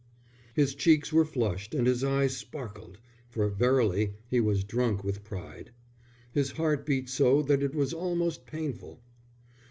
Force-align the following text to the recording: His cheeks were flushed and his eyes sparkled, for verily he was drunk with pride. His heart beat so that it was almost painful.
His 0.55 0.73
cheeks 0.73 1.13
were 1.13 1.23
flushed 1.25 1.75
and 1.75 1.85
his 1.85 2.03
eyes 2.03 2.35
sparkled, 2.35 2.97
for 3.29 3.47
verily 3.49 4.15
he 4.27 4.39
was 4.39 4.63
drunk 4.63 5.03
with 5.03 5.23
pride. 5.23 5.69
His 6.31 6.53
heart 6.53 6.87
beat 6.87 7.07
so 7.07 7.43
that 7.43 7.61
it 7.61 7.75
was 7.75 7.93
almost 7.93 8.47
painful. 8.47 8.99